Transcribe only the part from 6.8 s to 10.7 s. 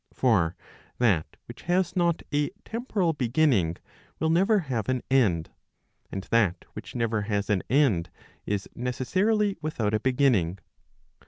never has an end is necessarily without a beginning.